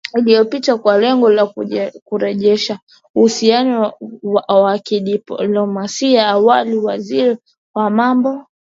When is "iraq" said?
8.43-8.47